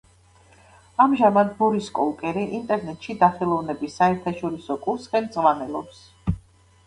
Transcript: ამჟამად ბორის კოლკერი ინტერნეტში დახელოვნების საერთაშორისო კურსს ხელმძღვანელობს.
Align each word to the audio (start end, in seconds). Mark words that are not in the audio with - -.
ამჟამად 1.03 1.51
ბორის 1.59 1.89
კოლკერი 1.97 2.45
ინტერნეტში 2.59 3.15
დახელოვნების 3.25 3.97
საერთაშორისო 4.01 4.79
კურსს 4.87 5.11
ხელმძღვანელობს. 5.13 6.01